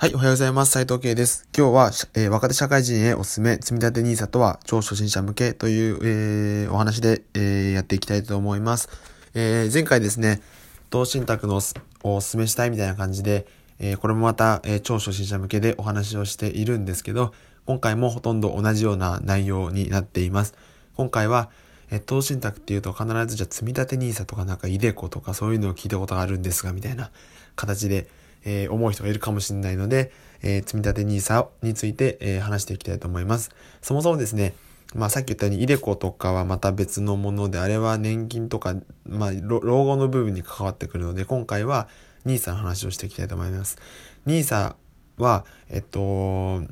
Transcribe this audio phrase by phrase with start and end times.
[0.00, 0.70] はい、おはようございます。
[0.72, 1.46] 斉藤慶です。
[1.54, 8.88] 今日は、えー、若手社会人へおすすめ、積立 NISA とは超初心者向けという、えー、お話で、えー、やっていきたいと思います。
[9.34, 10.40] え前回ですね、
[10.88, 11.60] 投資信託の
[12.02, 13.46] おすすめしたいみたいな感じで、
[13.78, 17.34] えこれもまた、え超初心者向けでお話をしているんですけど、
[17.66, 20.54] 今回もほとんど同じような内容になっています。
[20.96, 21.50] 今回は、
[21.90, 27.10] え投資信託っていうと必ずじゃあ積立 NISA とかなんかイデコとかそういうのを聞いたことがあるんですが、みたいな
[27.54, 28.08] 形で、
[28.44, 30.12] えー、思う人がいるかもしれないので、
[30.42, 33.50] えー、積立 NISA について、えー、話していきたいと思います。
[33.82, 34.54] そもそもですね、
[34.94, 38.74] まあさっき言ったように、イデコとかはまた別のもので、あれは年金とか、
[39.06, 41.88] まあ老後の部分に関わってくるので、今回は
[42.26, 43.78] NISA の話をしていきたいと思います。
[44.26, 44.74] NISA
[45.18, 46.62] は、えっと、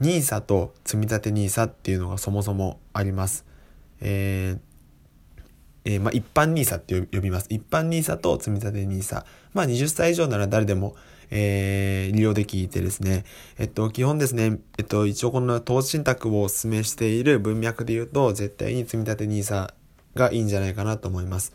[0.00, 3.44] NISA と積立 NISA っていうのがそもそもあります。
[4.00, 4.71] えー
[5.84, 7.46] えー、まあ、一般 NISA って呼びます。
[7.50, 9.24] 一般 NISA と積立 NISA。
[9.54, 10.94] まあ、20歳以上なら誰でも、
[11.30, 13.24] えー、利用できてですね。
[13.58, 19.72] えっと、基本ですね、えっと、一応この投資信託をお勧めしている文脈で言うと、絶対に積立 NISA
[20.14, 21.54] がいいんじゃないかなと思います。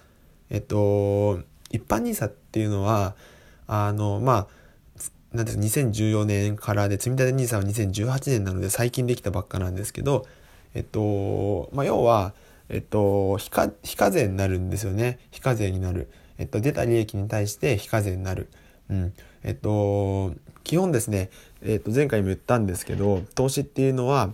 [0.49, 3.15] えっと、一般 NISA っていうのは、
[3.67, 4.47] あの、まあ、
[5.33, 10.25] なんですか、2014年からで、積立 NISA は2018年なので最近できたばっかなんですけど、
[10.73, 12.33] えっと、まあ、要は、
[12.69, 15.19] えっと、非課税になるんですよね。
[15.31, 16.09] 非課税になる。
[16.37, 18.49] えっと、出た利益に対して非課税になる。
[18.89, 19.13] うん。
[19.43, 21.29] えっと、基本ですね、
[21.61, 24.31] えっと、前回も言ったんですけど、投資っていうのは、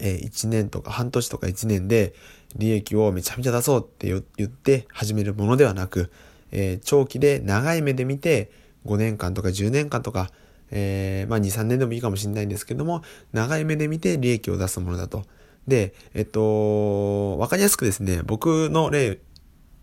[0.00, 2.14] えー、1年とか半年とか1年で
[2.56, 6.10] 利益をめちゃめちゃ出そうって言って始めるものではなく、
[6.50, 8.50] えー、長期で長い目で見て
[8.86, 10.30] 5年間とか10年間とか、
[10.70, 15.24] えー、まあ2、3年でもいいかもしれないんですけども、長い目で見て利益を出すものだと。
[15.66, 19.18] で、えっと、わかりやすくですね、僕の例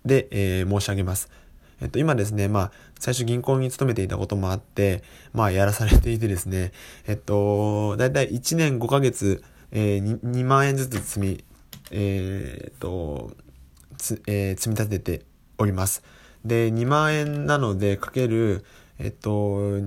[0.06, 1.30] で、えー、申し上げます。
[1.82, 6.74] えっと、今ですね、まあ、最初銀行に勤めていたこともあって、まあ、やらされていてですね、
[7.08, 11.44] えっと、だいたい1年5ヶ月、えー、2, 2万円ずつ積み、
[11.92, 13.32] えー、っと、
[13.98, 15.26] つ、えー、積み立てて
[15.58, 16.04] おります。
[16.44, 18.66] で、2万円なので、かける、
[18.98, 19.80] えっと、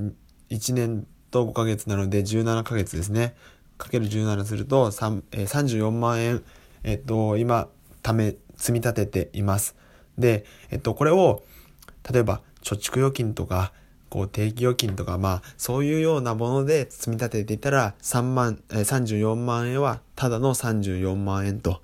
[0.50, 3.34] 1年と5ヶ月なので17ヶ月ですね。
[3.82, 6.42] かける17すると3、えー、34万円、
[6.84, 7.68] えっと、今、
[8.02, 9.74] ため、積み立てています。
[10.16, 11.42] で、えっと、これを、
[12.10, 13.72] 例えば、貯蓄預金とか、
[14.08, 21.82] こう、定期預金とか、まあ、そういうようなもので積み立てていたら、3万、えー、34万円は、ただの34万円と。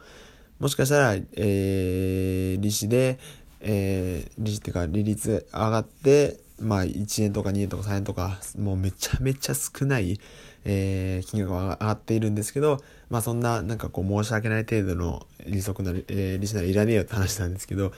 [0.61, 3.19] もしかしたら、えー、利子で、
[3.61, 10.21] えー、利子っていうか、利率上がって、まあ、1円とか2円とか3円とか、もうめちゃめちゃ少ない、
[10.65, 12.79] えー、金額が上がっているんですけど、
[13.11, 17.93] まあそんな、なんかこう申し訳ない程度の利息なり、えー、利子ならいらねえよって話なんですけど、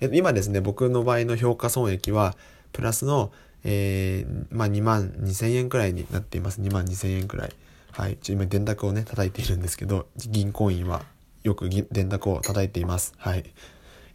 [0.00, 2.36] え今ですね、僕の場合の評価損益は、
[2.72, 3.32] プラスの、
[3.64, 6.60] えー、まあ2万2千円くらいになっています。
[6.60, 7.52] 2万2千円くらい。
[7.92, 8.18] はい。
[8.28, 11.04] 今電卓をね、叩いているんですけど、銀行員は
[11.44, 13.14] よく電卓を叩いています。
[13.18, 13.44] はい。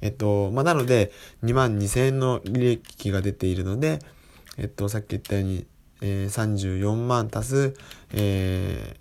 [0.01, 1.11] えっと、まあ、なので、
[1.43, 3.99] 2万2千円の利益が出ているので、
[4.57, 5.65] えっと、さっき言ったように、
[6.01, 7.73] え、34万足す、
[8.13, 8.95] え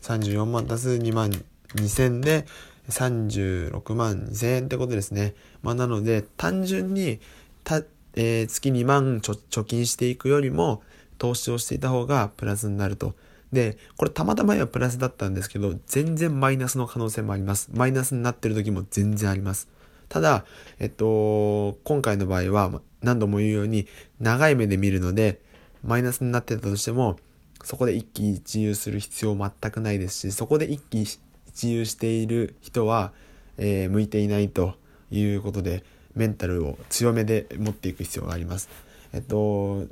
[0.00, 1.30] ー、34万足す2万
[1.74, 2.46] 2000で
[2.88, 5.34] 36万2000円ってことですね。
[5.62, 7.20] まあ、なので、単純に
[7.64, 7.82] た、
[8.14, 10.82] えー、月2万貯金していくよりも、
[11.18, 13.14] 投資をしていた方がプラスになると。
[13.52, 17.70] で、これたまたまはプラスだったんですけど、全然マイナスの可能性もあります。
[17.74, 19.68] マイナスになってる時も全然あります。
[20.08, 20.44] ただ、
[20.78, 23.86] えっと、今回の場合は、何度も言うように、
[24.20, 25.40] 長い目で見るので、
[25.84, 27.18] マイナスになってたとしても、
[27.64, 31.02] そこで一喜一憂する必要全くないですし、そこで一喜
[31.46, 33.12] 一憂している人は、
[33.56, 34.74] えー、向いていないと
[35.10, 38.68] いうことで、メンタルを強めで持っていく必要があります。
[39.12, 39.86] えっと、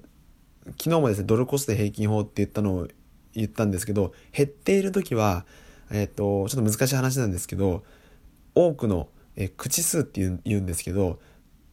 [0.78, 2.88] 昨日もですね、ドルコスト平均法って言ったのを
[3.34, 5.44] 言ったんですけど、減っている時は、
[5.91, 7.84] えっと、ちょっと難しい話なんですけど、
[8.54, 11.19] 多くの、え口数って言うんですけど、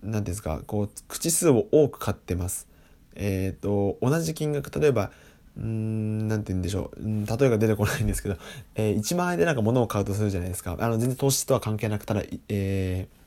[0.01, 2.67] 何ですか、こう、口数を多く買ってます。
[3.15, 5.11] えっ、ー、と、同じ金額、例えば、
[5.57, 6.99] うん、なんて言うんでしょう。
[6.99, 8.37] 例えが出てこないんですけど、
[8.75, 10.75] えー、1万円でなんか物を買うとするじゃないですか。
[10.79, 13.22] あの、全然投資とは関係なくたら、えー、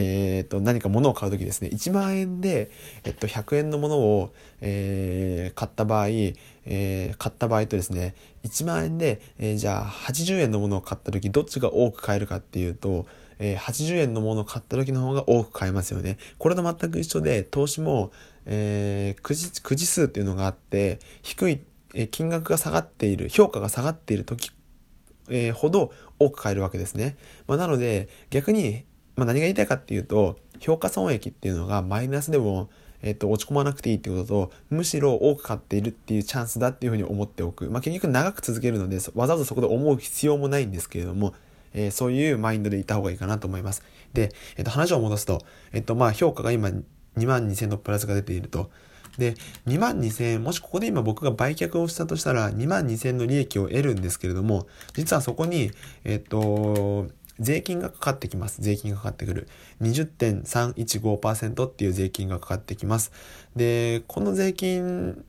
[0.00, 2.70] えー、と、何か物を買うときですね、1万円で、
[3.04, 8.14] えっと、100円のものを、えー、買った場合、えー、買った場合とですね、
[8.44, 13.06] 1万円で、えー、じゃあ80円のものを買ったとき、どっちが多く買えるかっていうと、
[13.40, 16.18] えー、80円のものを買った時の方が多く買えますよね。
[16.38, 18.12] これと全く一緒で、投資も、
[18.46, 21.60] えー、くじ、くじ数っていうのがあって、低い、
[21.94, 24.52] えー、金額が下がっている、評価が下がっている時、
[25.28, 27.16] えー、ほど多く買えるわけですね。
[27.46, 28.84] まあ、なので、逆に、
[29.18, 32.70] まあ、何が言いたいかっていうと、評価損益っていうのがマイナスでも、
[33.02, 37.68] えっと、落ち込まなくていいってことと、むしろ多く買っているっていうチャンスだっていうふうに思っておく。
[37.68, 41.34] まあ、結局長く続けるので、わざわざそこで思う必要もないんですけれども、
[41.74, 43.82] えー、そういうマインドでいた方がいいかなと思います。
[44.12, 46.82] で、えっと、話を戻すと、えっと、まあ、評価が今2
[47.26, 48.70] 万2000のプラスが出ていると。
[49.18, 49.34] で、
[49.66, 55.72] 2万2000円、もしここで今僕が売却をしたとしたら、2万2000の利益を得るんですけれども、実はそこに、
[56.04, 57.08] えっと、
[57.40, 58.60] 税金がかかってきます。
[58.60, 59.48] 税金がかかってくる。
[59.80, 63.12] 20.315%っていう税金がかかってきます。
[63.56, 65.24] で、この税金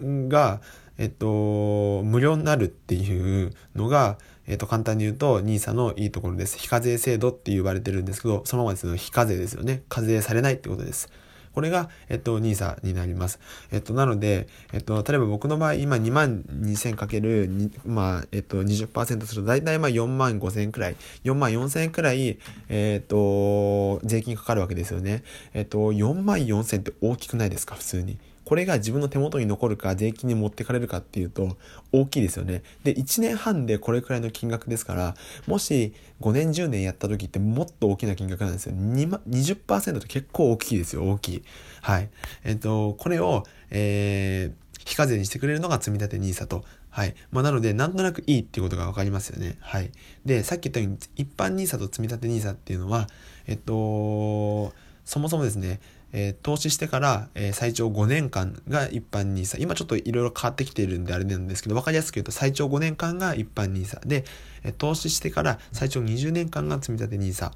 [0.00, 0.60] が、
[0.98, 6.58] えっと、無料になるっていうのが、えっと、簡単に言うと、NISA のいいところです。
[6.58, 9.82] 非課税制度って言われてるんですけど、そのままですね、非課税ですよね。
[9.88, 11.08] 課税されないってことです。
[11.56, 13.40] これが、えっと、NISA になります。
[13.72, 17.48] えっと、なので、えっと、例えば僕の場合、今2万2000かける、
[17.86, 22.38] まあ、えっと、20%すると、だいたいまあ4万5000円くらい、4万4000円くらい、
[22.68, 25.22] えっと、税金かかるわけですよね。
[25.54, 28.18] えっと、4万4000って大きくないですか、普通に。
[28.46, 31.56] これが自分の手元に残るか税金に持ってかれるかっていうと
[31.92, 32.62] 大きいですよね。
[32.84, 35.16] で、1年半でこれくらいの金額ですから、
[35.48, 38.74] もし5年10年やった時ってもっと大きな金額なんですよ。
[38.76, 41.42] 20%って結構大きいですよ、大きい。
[41.82, 42.08] はい。
[42.44, 46.64] えっと、これを、えー、非課税にしてくれるのが積立 NISA と。
[46.90, 47.16] はい。
[47.32, 49.56] まあ、なので、なんとなくいいっていうことがわかりますよね。
[49.60, 49.90] はい。
[50.24, 53.08] で、さっき言ったように、一般 NISA と積立 NISA っていうのは、
[53.48, 54.72] えっと、
[55.04, 55.80] そもそもですね、
[56.18, 59.60] えー、投資してから、えー、最長5年間が一般 NISA。
[59.60, 64.24] 今ちょっといろいろ変わってきているんであれなんですけど、わかりやすく言うと最長5年間が一般 NISA で、
[64.64, 67.50] えー、投資してから最長20年間が積み立て NISA。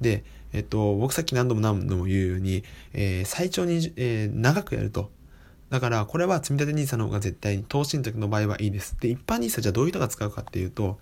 [0.00, 2.64] で、えっと、僕さっき何度も何度も言うように、
[2.94, 5.12] えー、最長に、えー、長くやると。
[5.68, 8.96] だから、これは積み立て NISA の方が絶対に投資の時の場合はいいです。
[8.98, 10.98] で、一般 NISA じゃあどういう人が使うかっていうと、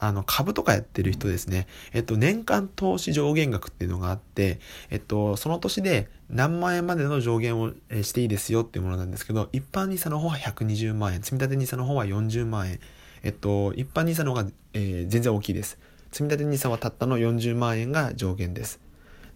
[0.00, 1.66] あの、株とかやってる人ですね。
[1.92, 4.58] えっと、年間投資上限額っていうのがあって、
[4.88, 12.80] えっと、その年で何万円までの上限をしていいですよっていうものなんですけど、一般 NISA の方は120万円、積立 NISA の方は40万円。
[13.22, 15.78] えっと、一般 NISA の方が、えー、全然大きいです。
[16.10, 18.80] 積立 NISA はたったの40万円が上限です。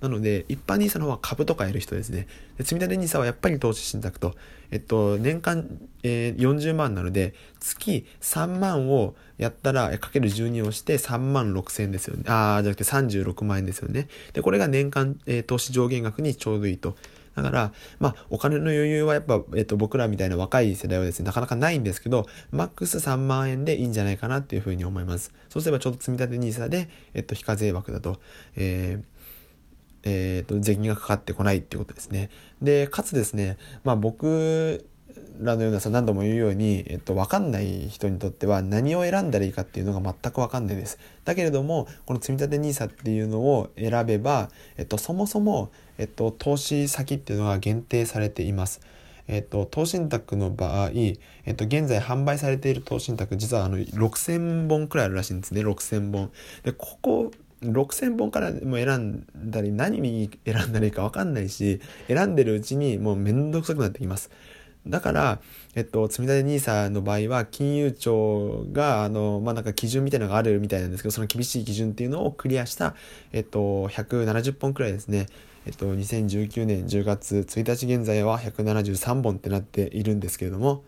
[0.04, 2.26] なので、一般 NISA の方は株とかやる人ですね。
[2.58, 4.34] で積立 NISA はやっぱり投資信託と、
[4.70, 5.66] えっと、年間、
[6.02, 12.24] えー、40万なので、月3万をやったら、かける12をして3万6千円ですよね。
[12.26, 14.08] ああ、じゃなくて36万円ですよね。
[14.34, 16.96] で、これが年間、えー、投資上限額にちょうどいいと。
[17.34, 25.32] だから、まあ、お金の余裕はやっぱ、えっと、僕らみたいな若い世代はですね、なかなかないんですけど、マックス3万円でいいんじゃないかなっていうふうに思います。
[25.48, 28.20] そうすればちょっと積み立て NISA で、えっと、非課税枠だと、
[28.56, 29.04] えー、
[30.04, 32.30] えっ、ー、と、税金がかかってこないっていうことですね。
[32.62, 34.86] で、かつですね、まあ僕
[35.40, 40.98] らのようなさ、何度も言うように、えっと、わかんない人にとっては何を選んだらいいかっていうのが全くわかんないです。
[41.24, 48.80] だけれども、この積立 NISA っていうのを選べば、えっと、そもそも、えっと、投資先っていうのが限定されています。
[49.26, 51.16] えっと、投資信託の場合、え
[51.52, 56.30] っと、現在販売されている投資信託、実はあの、6000本くらいあるらしいんですね、6000本。
[56.62, 57.30] で、ここ
[57.72, 64.30] 6000本からも選んだり何に選んだらいいか分かんないし選んでるうちにもうめんどくさくなってきます。
[64.86, 65.40] だから、
[65.74, 72.94] えっと、積立 NISA の場合は、金融庁が、あの、まあ、なんか基準みたいなのがあるみたいなんですけど、その厳しい基準っていうのをクリアした、
[73.32, 75.26] えっと、170本くらいですね。
[75.66, 80.84] えっと、2019年10月1日現在は173本ってなっているんですけれども、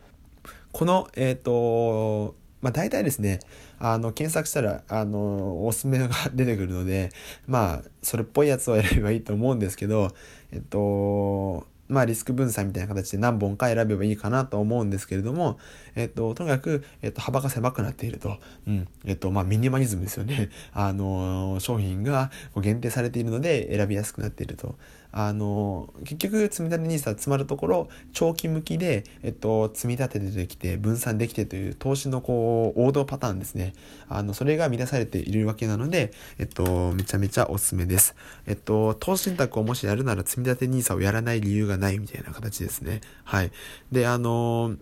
[0.73, 2.35] この、えっと、
[2.67, 3.39] まあ、大体ですね、
[3.79, 7.11] あの、検索したら、あの、おすすめが出てくるので、
[7.47, 10.09] まあ、それっぽいやつを選べばいいと思うんですけど、
[10.51, 15.61] えっと、まあ、リスク分散みたいな形で何本か選べばいいかなと思うんですけれども、
[15.95, 18.37] えっと、とにかく、えっと、幅が狭くなっていると。
[18.67, 18.89] うん。
[19.05, 20.51] えっと、まあ、ミニマリズムですよね。
[20.73, 24.75] あの、商品が限定されているので選びやすくなっていると。
[25.19, 33.73] あの、結局、積み立て NISA 詰まるところ、長期向きで、えっと、積み立ててできて、分散できてという投資のこう、王道パターンですね。
[34.11, 38.15] あの、それが乱されているわけなので、えっと、めちゃめちゃおすすめです。
[38.47, 43.01] えっと、投資信託をもしやるなら積み立て NISA をやらない理由がないみたいな形ですね。
[43.25, 43.51] はい。
[43.91, 44.77] で、あの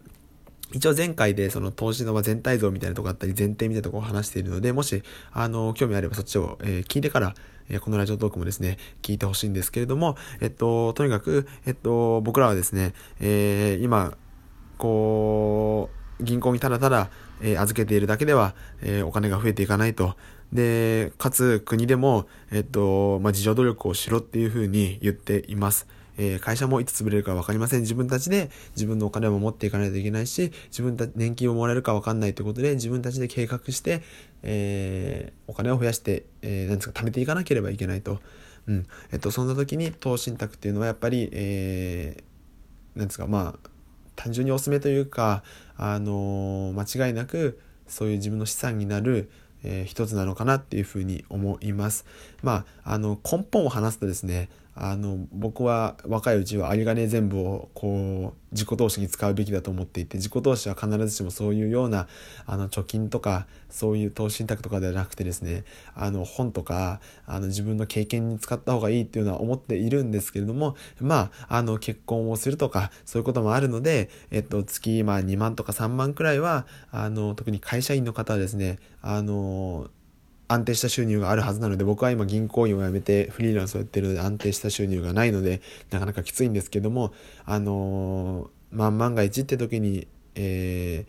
[0.74, 7.34] 一応前回でその投資の全体像みたいなとこあったり前提みたいなとこを話しているので、もし、あの、興味あればそっちを、え、聞いてから、
[7.68, 14.16] え、このラジオトークもですね、聞いてほしいんですけれども、えっと、とにかく、えっと、僕らはですね、え、今、
[14.76, 15.90] こ
[16.20, 17.08] う、銀行にただただ、
[17.40, 20.16] え、預けているだけでは、え、お金が増えていかないと。
[20.52, 25.86] で、かつ国でも、えっと、まあ、自助努力をしろっていうふうに言っています。
[26.16, 27.80] えー、会社もいつ潰れるか分かりません。
[27.80, 34.02] 自分たちで自分のお金を持っていかないといけないし、自分たち年金をもらえるか分かんないということで、自分たちで計画して、
[34.42, 38.20] えー、お金を増やして、えー、なんですか、貯めていかなければいけないと。
[38.66, 38.86] うん。
[39.12, 43.68] えっと、そんな時に投資信託っていうのはやっぱり、えー、なんですか、まあ、
[44.16, 45.42] 単純におすすめというか、
[45.76, 49.30] あのー、間違いなく、そういう自分の資産になる、
[49.62, 52.06] えー、一つなのかなっていうふうに思います。
[52.42, 62.08] まあ、あの、根本を話すとですね、あの僕は若いうちは有り金全部をこう自己投資に使うべきだと思っていて自己投資は必ずしもそういうような
[62.46, 65.64] あの貯金とかそういう投資信託とかではなくてですね
[65.94, 79.88] あの本とかあの自分の経験に使った方がいいっていうのは思っているんですけれどもまああの結婚をするとかそういうこともあるので、えっと、月、まあ、2万とか3万くらいはあの特に会社員の方はですねあの
[80.48, 87.12] 安定した収入があるはずなので僕は今銀行員を辞めてフリーランスをやってるので安定した収入がないのでなかなかきついんですけども
[87.46, 91.06] あのー、まあ、万が一って時に、え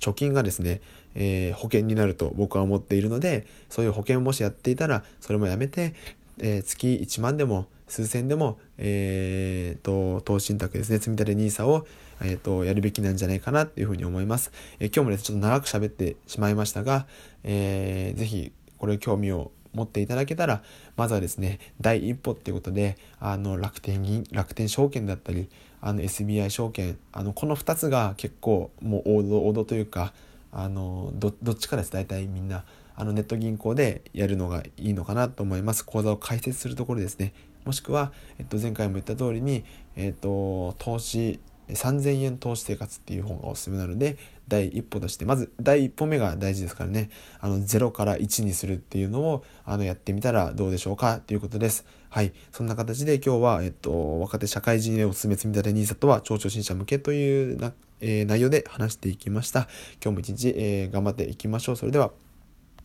[0.00, 0.80] ー、貯金がですね、
[1.14, 5.94] えー、保険になると僕は思っているのでそういう保険をもしやっていたらそれもやめて、
[6.40, 11.86] え月1万でも数千でも、えーと、投資信託ですね積み立て NISA を、
[12.20, 17.06] えーと、やるべきなんじゃないかなっていうふうに思います、え今日もですねちょっと長く喋ってしまいましたが、
[17.44, 20.62] えー、ぜひこれ興味を持っていただけたら、
[20.96, 25.48] まずはですね、第一歩っていうことで、あの、楽天銀、楽天証券だったり、
[25.80, 30.12] あの、SBI 証券、あの、この2つが結構、もう王道、王道というか、
[30.50, 32.64] あの、ど、どっちかです、大体みんな。
[32.98, 35.84] あの、ネット銀行でやるのがいいのかなと思います。
[35.84, 37.34] 口座を開設するところですね。
[37.66, 39.64] もしくは、えっと、前回も言った通りに、
[39.96, 44.16] えっと、投資、3000円投資生活っていう本がおすすめなので、
[44.48, 51.84] 第一歩として、まず第一歩目が大事ですからね、あの、0から1にするっていうのを、あの、やってみたらどうでしょうかということです。
[52.08, 52.32] はい。
[52.52, 59.68] そんな形で今日は、えっと、若手社会人へおすすめ積み立て NISA とは、超初心者向けというな、えー、内容で話していきました。
[60.02, 61.76] 今日も一日、えー、頑張っていきましょう。
[61.76, 62.25] それでは。